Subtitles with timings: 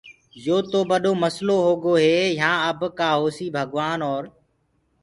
[0.45, 4.23] يو تو ٻڏو مسلو هوگو هي يهآن اب ڪآ هوسيٚ ڀگوآن اور